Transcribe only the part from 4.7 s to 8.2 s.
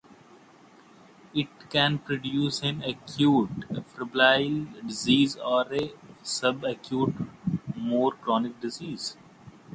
disease or a subacute, more